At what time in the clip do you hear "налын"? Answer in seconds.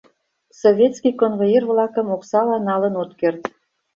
2.69-2.93